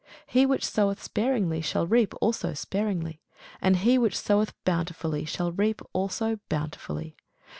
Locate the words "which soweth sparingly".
0.47-1.61